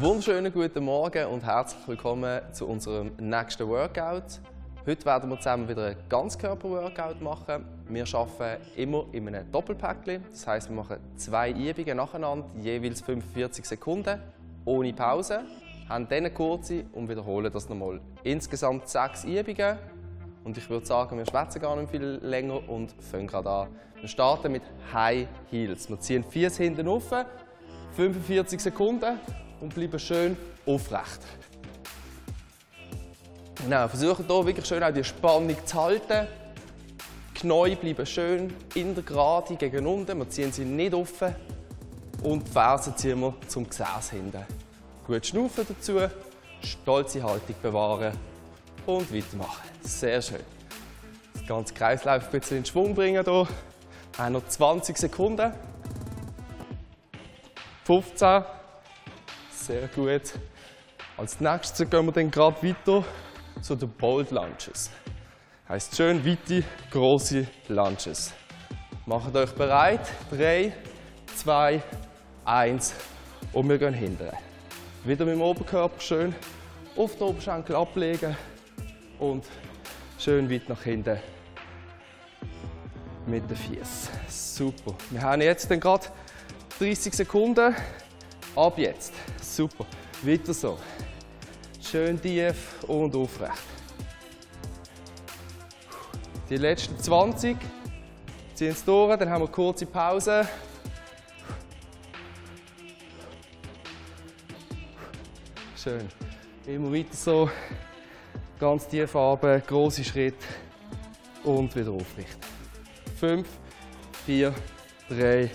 [0.00, 4.38] Wunderschönen guten Morgen und herzlich willkommen zu unserem nächsten Workout.
[4.86, 7.64] Heute werden wir zusammen wieder ein Ganzkörper-Workout machen.
[7.88, 10.22] Wir arbeiten immer in einem Doppelpäckchen.
[10.30, 14.22] Das heißt, wir machen zwei Übungen nacheinander, jeweils 45 Sekunden,
[14.64, 15.40] ohne Pause.
[15.88, 18.00] Haben dann eine kurze und wiederholen das nochmal.
[18.22, 19.78] Insgesamt sechs Übungen.
[20.44, 23.68] Und ich würde sagen, wir schwätzen gar nicht viel länger und fangen gerade an.
[23.98, 24.62] Wir starten mit
[24.92, 25.90] High Heels.
[25.90, 27.12] Wir ziehen Füße hinten auf,
[27.96, 29.18] 45 Sekunden
[29.60, 30.36] und bleiben schön
[30.66, 31.20] aufrecht.
[33.62, 36.28] Genau, versuchen hier wirklich schön auch die Spannung zu halten.
[37.34, 40.18] Die Knie bleiben schön in der Gerade gegen unten.
[40.18, 41.34] Wir ziehen sie nicht offen.
[42.22, 44.44] Und die Fersen ziehen wir zum Gesäß hinten.
[45.06, 45.98] Gut schnaufen dazu,
[46.62, 48.12] stolze Haltung bewahren
[48.86, 49.68] und weitermachen.
[49.82, 50.40] Sehr schön.
[51.34, 53.48] Das ganze Kreislauf ein bisschen in Schwung bringen hier.
[54.18, 55.52] Auch noch 20 Sekunden.
[57.84, 58.42] 15.
[59.68, 60.22] Sehr gut.
[61.18, 63.04] Als nächstes gehen wir dann gerade weiter
[63.60, 64.90] zu den Bold Lunges.
[65.68, 68.32] Heißt schön weite, große Lunges.
[69.04, 70.00] Macht euch bereit.
[70.30, 70.72] 3,
[71.36, 71.82] 2,
[72.46, 72.94] 1
[73.52, 74.30] und wir gehen hinten.
[75.04, 76.34] Wieder mit dem Oberkörper schön
[76.96, 78.34] auf den Oberschenkel ablegen
[79.18, 79.44] und
[80.18, 81.18] schön weit nach hinten
[83.26, 84.14] mit den Füßen.
[84.28, 84.94] Super.
[85.10, 86.06] Wir haben jetzt gerade
[86.78, 87.76] 30 Sekunden.
[88.58, 89.12] Ab jetzt.
[89.40, 89.86] Super.
[90.20, 90.76] Weiter so.
[91.80, 93.62] Schön tief und aufrecht.
[96.50, 97.56] Die letzten 20.
[98.54, 100.48] Ziehen es durch, dann haben wir eine kurze Pause.
[105.76, 106.08] Schön.
[106.66, 107.48] Immer weiter so.
[108.58, 110.42] Ganz tief runter, große Schritt
[111.44, 112.42] und wieder aufrichten.
[113.20, 113.48] 5,
[114.26, 114.52] 4,
[115.10, 115.48] 3,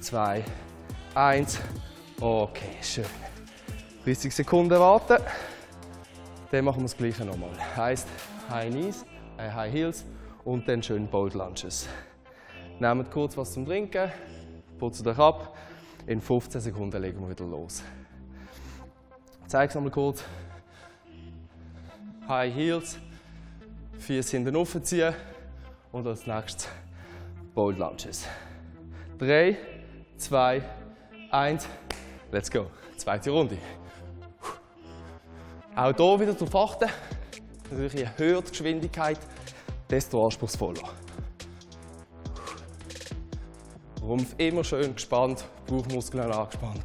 [0.00, 0.44] 2,
[1.14, 1.60] 1.
[2.26, 3.04] Okay, schön.
[4.06, 5.22] 30 Sekunden warten.
[6.50, 7.50] Dann machen wir das gleiche nochmal.
[7.76, 8.08] Heißt
[8.48, 9.04] High Knees,
[9.36, 10.06] äh High Heels
[10.42, 11.86] und dann schön Bold Lunges.
[12.80, 14.10] Nehmt kurz was zum Trinken,
[14.78, 15.54] putzt euch ab.
[16.06, 17.82] In 15 Sekunden legen wir wieder los.
[19.42, 20.24] Ich zeige es nochmal kurz.
[22.26, 22.98] High Heels,
[23.98, 25.12] Füße hinten aufziehen
[25.92, 26.70] und als nächstes
[27.54, 28.26] Bold Lunges.
[29.18, 29.58] 3,
[30.16, 30.62] 2,
[31.30, 31.68] 1,
[32.34, 32.66] let's go.
[32.96, 33.56] Zweite Runde.
[35.76, 36.90] Auch hier wieder darauf achten.
[37.70, 39.18] Natürlich je höher die Geschwindigkeit,
[39.88, 40.82] desto anspruchsvoller.
[44.02, 46.82] Rumpf immer schön gespannt, Bauchmuskeln angespannt.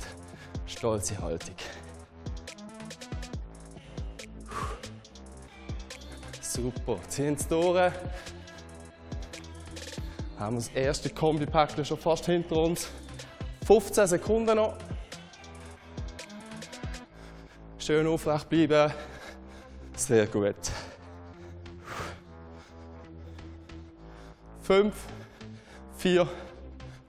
[0.68, 1.56] Stolze Haltung.
[6.42, 7.92] Super, ziehen es durch.
[10.38, 12.88] Haben wir das erste Kombipäckchen schon fast hinter uns.
[13.66, 14.76] 15 Sekunden noch.
[17.90, 18.94] Schön aufrecht bleiben.
[19.96, 20.54] Sehr gut.
[24.62, 24.96] 5,
[25.98, 26.30] 4,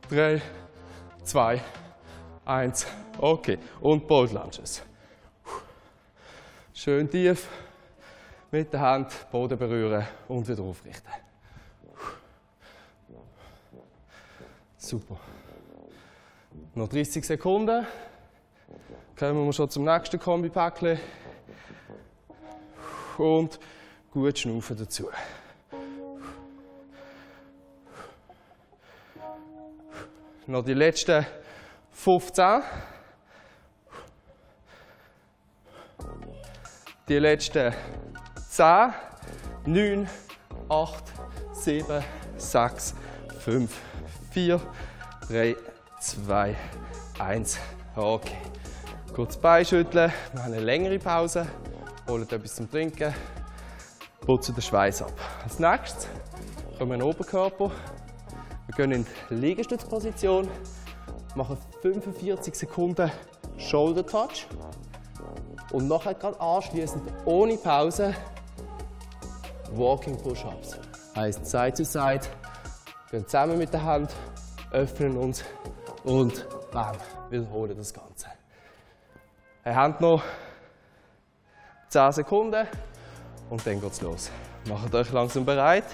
[0.08, 0.42] 3,
[1.22, 1.60] 2,
[2.46, 2.86] 1.
[3.18, 3.58] Okay.
[3.82, 4.82] Und Bold Lunges.
[6.72, 7.46] Schön tief.
[8.50, 11.12] Mit der Hand Boden berühren und wieder aufrichten.
[14.78, 15.20] Super.
[16.74, 17.86] Noch 30 Sekunden.
[19.20, 20.98] Kommen wir schon zum nächsten Kombipäckchen.
[23.18, 23.60] Und
[24.10, 25.10] gut schnaufen dazu.
[30.46, 31.26] Noch die letzten
[31.92, 32.62] 15.
[37.06, 37.74] Die letzten
[38.48, 38.94] 10,
[39.66, 40.08] 9,
[40.70, 41.04] 8,
[41.52, 42.04] 7,
[42.38, 42.94] 6,
[43.40, 43.80] 5,
[44.30, 44.60] 4,
[45.28, 45.56] 3,
[46.00, 46.56] 2,
[47.18, 47.58] 1.
[47.94, 48.38] Okay.
[49.14, 51.46] Kurz beischütteln, wir haben eine längere Pause,
[52.08, 53.12] holen etwas zum Trinken,
[54.20, 55.12] putzen den Schweiß ab.
[55.42, 56.06] Als nächstes
[56.78, 57.72] kommen wir in den Oberkörper.
[58.66, 60.48] Wir gehen in die Liegestützposition,
[61.34, 63.10] machen 45 Sekunden
[63.58, 64.46] Shoulder Touch
[65.72, 68.14] und nachher gerade anschließend ohne Pause
[69.72, 70.78] Walking Push-Ups.
[71.16, 72.22] Heißt Side to Side,
[73.10, 74.12] gehen zusammen mit der Hand,
[74.70, 75.44] öffnen uns
[76.04, 76.96] und bam,
[77.28, 78.29] wiederholen das Ganze.
[79.62, 80.22] Wir haben noch
[81.90, 82.66] 10 Sekunden
[83.50, 84.30] und dann geht's los.
[84.66, 85.84] Macht euch langsam bereit.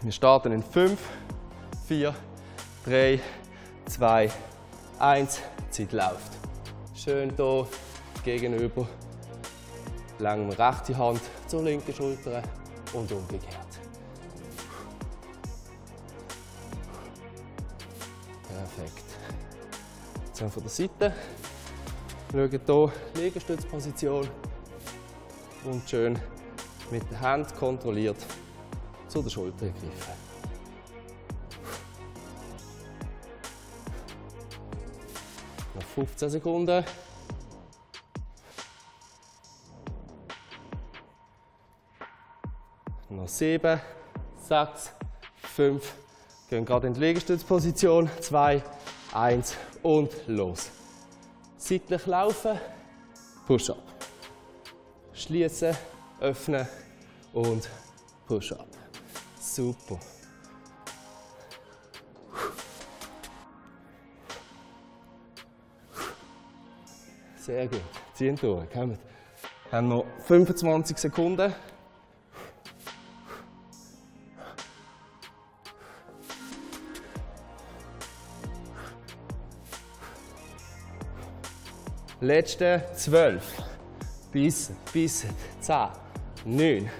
[0.00, 1.00] Wir starten in 5,
[1.88, 2.14] 4,
[2.84, 3.20] 3,
[3.86, 4.30] 2,
[5.00, 5.42] 1.
[5.70, 6.32] Zeit läuft.
[6.94, 7.66] Schön hier
[8.22, 8.86] gegenüber.
[10.20, 12.40] Wir rechte Hand zur linken Schulter
[12.92, 13.80] und umgekehrt.
[18.48, 19.04] Perfekt.
[20.26, 21.14] Jetzt von der Seite.
[22.34, 24.28] Schauen hier, Liegestützposition
[25.66, 26.18] und schön
[26.90, 28.16] mit der Hand kontrolliert
[29.06, 30.12] zu der Schulter greifen.
[35.76, 36.84] Noch 15 Sekunden.
[43.10, 43.80] Noch 7,
[44.48, 44.92] 6,
[45.36, 45.94] 5.
[46.50, 48.10] Gehen gerade in die Liegestützposition.
[48.20, 48.60] 2,
[49.12, 50.72] 1 und los.
[51.66, 52.60] Seitlich laufen,
[53.46, 53.82] Push-up.
[55.14, 55.74] Schließen,
[56.20, 56.68] öffnen
[57.32, 57.70] und
[58.26, 58.66] Push-up.
[59.40, 59.98] Super.
[67.36, 67.80] Sehr gut.
[68.12, 68.70] Ziehen durch.
[68.70, 68.98] Kommt.
[69.70, 71.54] Wir haben noch 25 Sekunden.
[82.20, 83.42] Letzte 12.
[84.32, 85.30] Bissen, bissen.
[85.60, 85.88] 10,
[86.44, 86.90] 9,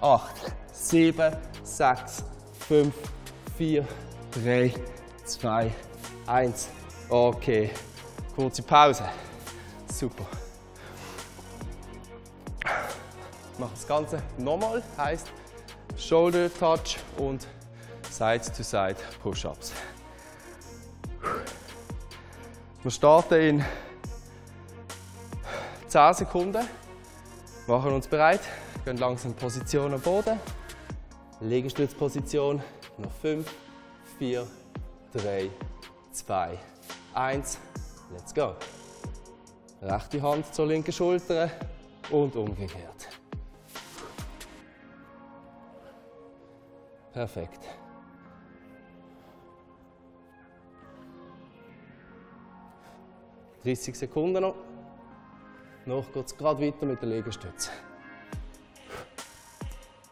[0.00, 2.24] 8, 7, 6,
[2.68, 2.94] 5,
[3.56, 3.88] 4,
[4.44, 4.74] 3,
[5.24, 5.72] 2,
[6.26, 6.68] 1.
[7.08, 7.70] Okay.
[8.34, 9.04] Kurze Pause.
[9.92, 10.26] Super.
[13.58, 14.82] Mach das Ganze nochmal.
[14.98, 15.30] Heißt
[15.96, 17.46] Shoulder Touch und
[18.10, 19.72] Side to Side Push-Ups.
[22.82, 23.64] Wir starten in
[25.94, 26.66] 10 Sekunden.
[27.68, 28.40] Machen uns bereit.
[28.84, 30.40] Gehen langsam Position am Boden.
[31.40, 32.60] Liegestützposition.
[32.98, 33.48] Noch 5,
[34.18, 34.44] 4,
[35.12, 35.50] 3,
[36.10, 36.58] 2,
[37.14, 37.58] 1.
[38.12, 38.56] Let's go.
[39.82, 41.48] Rechte Hand zur linken Schulter
[42.10, 43.08] und umgekehrt.
[47.12, 47.60] Perfekt.
[53.62, 54.56] Dreißig Sekunden noch.
[55.86, 57.70] Noch geht es gerade weiter mit der Liegestütze.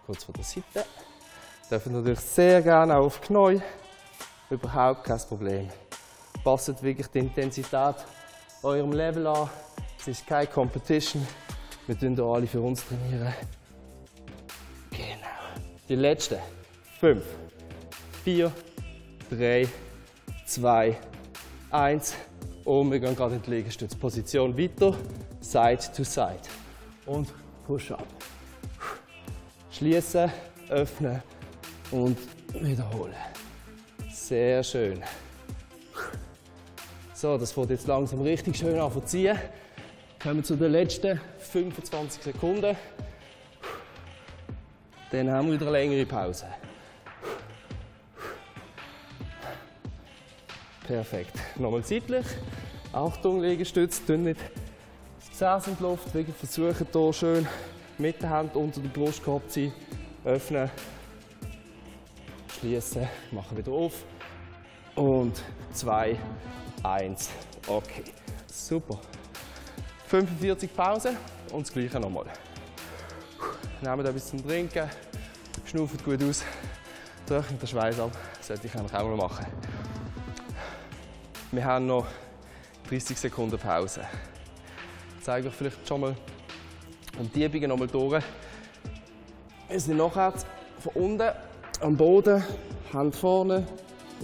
[0.05, 0.85] Kurz von der Seite.
[1.71, 3.63] Dürfen natürlich sehr gerne auch auf die.
[4.51, 5.69] Überhaupt kein Problem.
[6.45, 7.95] Passt wirklich die Intensität
[8.63, 9.49] eurem Level an.
[9.99, 11.27] Es ist keine Competition.
[11.87, 13.33] Wir tun hier alle für uns trainieren.
[14.91, 15.63] Genau.
[15.89, 16.39] Die letzte.
[17.01, 17.25] 5,
[18.25, 18.53] 4,
[19.31, 19.69] 3,
[20.47, 20.99] 2,
[21.71, 22.15] 1.
[22.65, 24.95] Und wir gehen gerade in die Liegestützposition weiter.
[25.43, 26.41] Side to Side.
[27.05, 27.29] Und
[27.67, 28.07] Push-Up.
[29.71, 30.31] Schließen,
[30.69, 31.23] öffnen
[31.91, 32.17] und
[32.55, 33.15] wiederholen.
[34.11, 35.03] Sehr schön.
[37.13, 39.39] So, das wird jetzt langsam richtig schön anziehen.
[40.23, 42.77] Kommen wir zu den letzten 25 Sekunden.
[45.11, 46.47] Dann haben wir wieder eine längere Pause.
[50.87, 51.35] Perfekt.
[51.57, 52.27] Nochmal seitlich.
[52.93, 54.41] Achtung, Liegestütz, tun nicht
[55.33, 56.15] Zähne in die Luft.
[56.15, 57.49] Wirklich versuchen hier schön
[57.99, 59.73] mit der Hand unter der Brustkorb zu sein.
[60.25, 60.71] Öffnen,
[62.59, 64.05] schließen, machen wieder auf.
[64.95, 65.43] Und
[65.73, 66.19] zwei,
[66.83, 67.31] eins.
[67.67, 68.05] Okay,
[68.47, 68.99] super.
[70.07, 71.17] 45 Pause
[71.51, 72.27] und das gleiche nochmal.
[73.81, 74.89] Nehmt etwas zum Trinken,
[75.65, 76.45] schnauft gut aus,
[77.27, 78.13] trocknet den Schweiß ab.
[78.37, 79.47] Das sollte ich eigentlich auch mal machen.
[81.51, 82.07] Wir haben noch
[82.89, 84.03] 30 Sekunden Pause.
[85.23, 86.17] Zeige euch vielleicht schon mal
[87.17, 88.25] um die Übungen nochmal durch.
[89.69, 90.35] Wir sind nachher
[90.81, 91.31] von unten
[91.81, 92.43] am Boden,
[92.93, 93.65] Hand vorne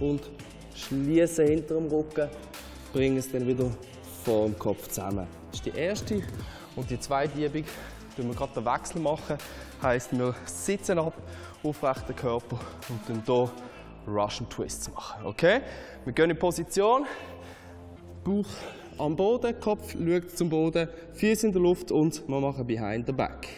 [0.00, 0.28] und
[0.74, 2.28] schließen hinter dem Rücken,
[2.92, 3.70] bringen es dann wieder
[4.24, 5.28] vor dem Kopf zusammen.
[5.50, 6.22] Das ist die erste.
[6.74, 7.64] Und die zweite Übung,
[8.16, 9.38] die wir gerade den Wechsel machen,
[9.80, 11.14] heisst, wir sitzen ab,
[11.62, 13.50] aufrechten Körper und dann hier
[14.04, 15.26] Russian Twists machen.
[15.26, 15.60] Okay?
[16.04, 17.06] Wir gehen in Position,
[18.24, 18.46] Bauch
[18.98, 23.12] am Boden, Kopf schaut zum Boden, Füße in der Luft und wir machen Behind the
[23.12, 23.48] Back.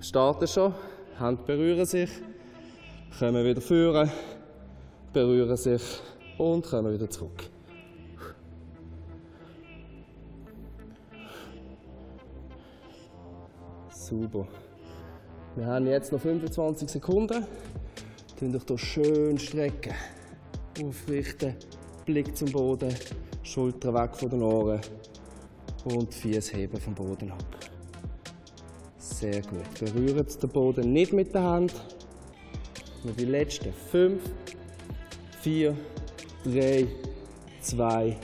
[0.00, 0.74] Starten schon,
[1.18, 2.10] Hände berühren sich,
[3.18, 4.10] kommen wieder führen,
[5.12, 5.82] berühren sich
[6.38, 7.44] und kommen wieder zurück.
[13.88, 14.46] Super.
[15.56, 17.46] Wir haben jetzt noch 25 Sekunden.
[18.38, 19.94] Tun euch hier schön strecken.
[20.82, 21.54] Aufrichten,
[22.04, 22.92] Blick zum Boden,
[23.44, 24.80] Schultern weg von den Ohren
[25.84, 27.44] und Füße heben vom Boden ab.
[28.96, 29.74] Sehr gut.
[29.78, 31.74] Berührt den Boden nicht mit der Hand.
[33.04, 34.22] Nur die letzten 5,
[35.42, 35.76] 4,
[36.44, 36.86] 3,
[37.60, 38.16] 2,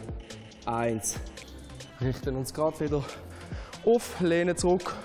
[0.65, 1.21] 1.
[2.00, 3.05] Richten uns gerade wieder
[3.85, 4.97] auf, lehnen zurück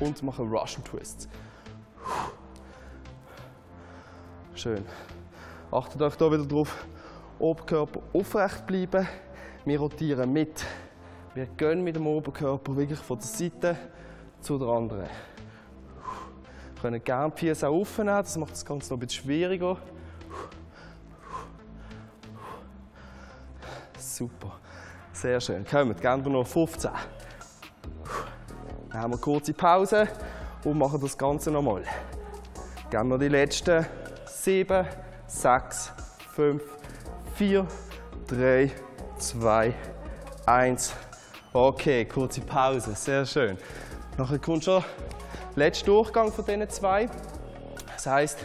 [0.00, 1.28] und machen Russian Twists.
[4.54, 4.84] Schön.
[5.70, 6.86] Achtet euch hier wieder drauf,
[7.38, 9.06] Oberkörper aufrecht bleiben.
[9.64, 10.64] Wir rotieren mit
[11.32, 13.76] Wir gehen mit dem Oberkörper wirklich von der Seite
[14.40, 15.06] zu der anderen.
[16.74, 19.76] Wir können gerne die Füße auch aufnehmen, das macht das Ganze noch ein bisschen schwieriger.
[23.96, 24.58] Super,
[25.12, 25.64] sehr schön.
[25.64, 26.90] Kommen, gehen wir noch 15.
[28.90, 30.08] Dann haben wir eine kurze Pause
[30.64, 31.84] und machen das Ganze nochmal.
[32.90, 33.86] Gehen wir die letzten
[34.26, 34.84] 7,
[35.28, 35.92] 6,
[36.34, 36.62] 5,
[37.34, 37.66] 4,
[38.26, 38.72] 3,
[39.20, 39.74] 2,
[40.46, 40.92] 1.
[41.52, 43.58] Okay, kurze Pause, sehr schön.
[44.16, 44.82] Nachher kommt schon
[45.56, 47.08] der letzte Durchgang von diesen zwei.
[47.94, 48.38] Das heisst,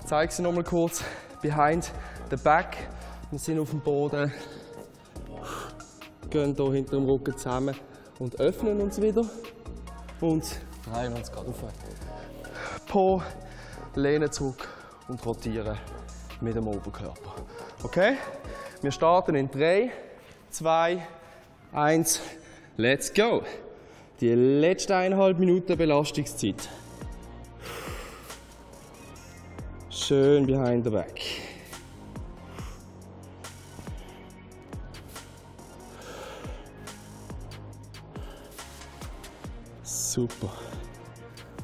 [0.00, 1.04] ich zeige sie nochmal kurz.
[1.42, 1.90] Behind
[2.30, 2.76] the back.
[3.30, 4.32] Wir sind auf dem Boden,
[6.30, 7.76] gehen hier hinter dem Rücken zusammen
[8.18, 9.24] und öffnen uns wieder.
[10.20, 10.44] Und
[10.92, 11.56] drehen uns gerade auf.
[12.86, 13.20] Po,
[13.94, 14.68] lehnen zurück
[15.08, 15.76] und rotieren
[16.40, 17.34] mit dem Oberkörper.
[17.82, 18.16] Okay?
[18.82, 19.90] Wir starten in 3,
[20.50, 21.06] 2,
[21.72, 22.20] 1,
[22.76, 23.42] let's go!
[24.20, 26.68] Die letzte eineinhalb Minuten Belastungszeit.
[29.90, 31.20] Schön behind the back.
[39.82, 40.50] Super.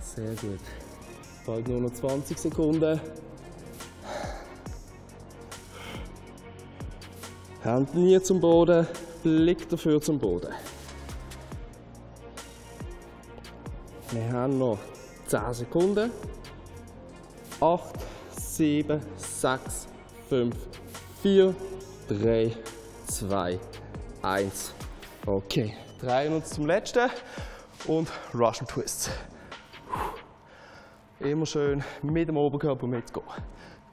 [0.00, 0.60] Sehr gut.
[1.46, 3.00] Bald nur noch 20 Sekunden.
[7.62, 8.88] Hände nie zum Boden,
[9.22, 10.52] Blick dafür zum Boden.
[14.10, 14.78] Wir haben noch
[15.28, 16.10] 10 Sekunden.
[17.60, 17.94] 8,
[18.36, 19.86] 7, 6,
[20.28, 20.56] 5,
[21.22, 21.54] 4,
[22.08, 22.56] 3,
[23.06, 23.60] 2,
[24.22, 24.74] 1.
[25.24, 27.08] Okay, drehen uns zum letzten
[27.86, 29.08] und Russian Twists.
[31.20, 33.24] Immer schön mit dem Oberkörper mitgehen.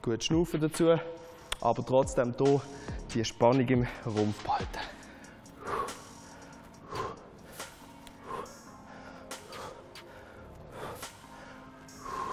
[0.02, 0.96] Gut schnaufen dazu,
[1.60, 2.60] aber trotzdem hier
[3.14, 4.78] die Spannung im Rumpf behalten.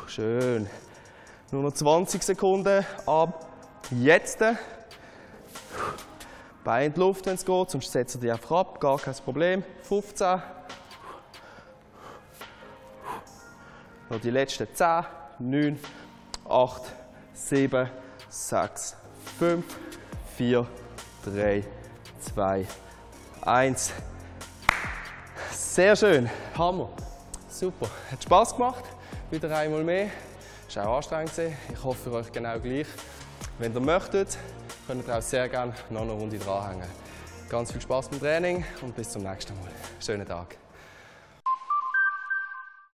[0.07, 0.67] Schön.
[1.51, 3.47] Nur noch 20 Sekunden ab
[3.91, 4.43] jetzt.
[6.63, 9.63] Bein in die Luft, wenn es geht, sonst setzt ihr einfach ab, gar kein Problem.
[9.83, 10.41] 15.
[14.09, 15.05] Noch die letzten 10,
[15.39, 15.79] 9,
[16.49, 16.81] 8,
[17.33, 17.89] 7,
[18.29, 18.95] 6,
[19.39, 19.65] 5,
[20.37, 20.67] 4,
[21.25, 21.63] 3,
[22.35, 22.67] 2,
[23.41, 23.91] 1.
[25.51, 26.29] Sehr schön.
[26.55, 26.89] Hammer.
[27.49, 27.87] Super.
[28.11, 28.83] Hat Spaß gemacht.
[29.31, 30.11] Wieder einmal mehr.
[30.69, 31.31] Es war auch anstrengend.
[31.73, 32.85] Ich hoffe für euch genau gleich.
[33.57, 34.37] Wenn ihr möchtet,
[34.85, 36.87] könnt ihr auch sehr gerne noch eine Runde dranhängen.
[37.49, 39.71] Ganz viel Spaß beim Training und bis zum nächsten Mal.
[39.99, 40.55] Schönen Tag.